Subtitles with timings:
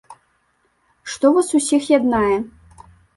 [1.15, 2.35] Што вас усіх яднае?